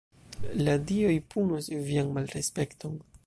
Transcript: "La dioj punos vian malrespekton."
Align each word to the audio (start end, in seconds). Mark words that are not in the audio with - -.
"La 0.67 0.73
dioj 0.91 1.13
punos 1.35 1.69
vian 1.91 2.11
malrespekton." 2.17 2.97